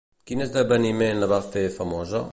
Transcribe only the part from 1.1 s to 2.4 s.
la va fer famosa?